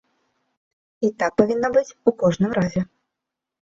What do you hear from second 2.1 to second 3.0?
кожным разе.